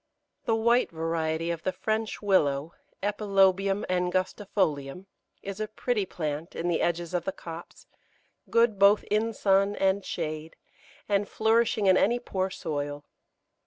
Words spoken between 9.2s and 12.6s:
sun and shade, and flourishing in any poor